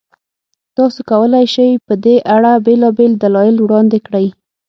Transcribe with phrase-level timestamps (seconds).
[0.77, 4.27] تاسو کولای شئ، په دې اړه بېلابېل دلایل وړاندې کړئ.